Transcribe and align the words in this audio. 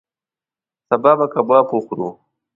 سبا 0.87 1.11
به 1.19 1.25
کباب 1.33 1.65
وخورو 1.73 2.09